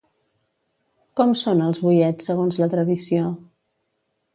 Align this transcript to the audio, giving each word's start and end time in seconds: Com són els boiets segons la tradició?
Com 1.21 1.35
són 1.43 1.63
els 1.67 1.85
boiets 1.85 2.33
segons 2.33 2.61
la 2.65 2.73
tradició? 2.77 3.33